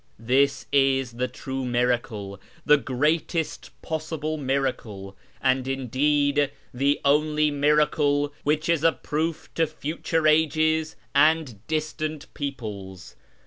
This 0.17 0.65
is 0.71 1.11
the 1.11 1.27
true 1.27 1.63
miracle, 1.63 2.41
the 2.65 2.77
greatest 2.77 3.69
possible 3.83 4.35
miracle, 4.35 5.15
and 5.39 5.67
indeed 5.67 6.49
the 6.73 6.99
only 7.05 7.51
miracle 7.51 8.33
which 8.43 8.67
is 8.67 8.83
a 8.83 8.93
proof 8.93 9.53
to 9.53 9.67
future 9.67 10.25
ages 10.25 10.95
and 11.13 11.59
distant 11.67 12.33
peoples. 12.33 13.15